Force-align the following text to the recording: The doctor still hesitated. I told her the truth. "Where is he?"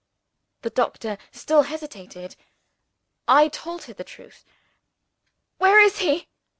The 0.63 0.71
doctor 0.71 1.19
still 1.31 1.61
hesitated. 1.61 2.35
I 3.27 3.49
told 3.49 3.83
her 3.83 3.93
the 3.93 4.03
truth. 4.03 4.43
"Where 5.59 5.79
is 5.79 5.99
he?" 5.99 6.27